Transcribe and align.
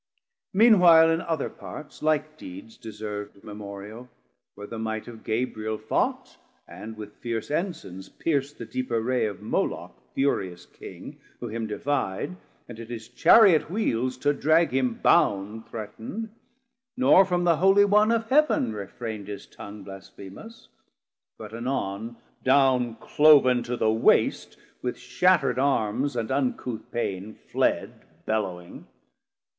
Mean 0.51 0.79
while 0.79 1.11
in 1.11 1.21
other 1.21 1.47
parts 1.47 2.01
like 2.01 2.35
deeds 2.35 2.75
deservd 2.75 3.43
Memorial, 3.43 4.09
where 4.55 4.65
the 4.65 4.79
might 4.79 5.07
of 5.07 5.23
Gabriel 5.23 5.77
fought, 5.77 6.37
And 6.67 6.97
with 6.97 7.17
fierce 7.17 7.51
Ensignes 7.51 8.09
pierc'd 8.09 8.57
the 8.57 8.65
deep 8.65 8.89
array 8.89 9.27
Of 9.27 9.43
Moloc 9.43 9.91
furious 10.15 10.65
King, 10.65 11.19
who 11.39 11.49
him 11.49 11.67
defi'd, 11.67 12.35
And 12.67 12.79
at 12.79 12.89
his 12.89 13.09
Chariot 13.09 13.69
wheeles 13.69 14.17
to 14.21 14.33
drag 14.33 14.71
him 14.73 14.95
bound 14.95 15.67
Threatn'd, 15.67 16.29
nor 16.97 17.23
from 17.23 17.43
the 17.43 17.57
Holie 17.57 17.85
One 17.85 18.11
of 18.11 18.27
Heav'n 18.29 18.73
Refrein'd 18.73 19.27
his 19.27 19.45
tongue 19.45 19.83
blasphemous; 19.83 20.67
but 21.37 21.53
anon 21.53 22.15
360 22.43 22.43
Down 22.45 22.95
clov'n 22.95 23.63
to 23.65 23.77
the 23.77 23.91
waste, 23.91 24.57
with 24.81 24.97
shatterd 24.97 25.59
Armes 25.59 26.15
And 26.15 26.31
uncouth 26.31 26.89
paine 26.91 27.35
fled 27.35 28.25
bellowing. 28.25 28.87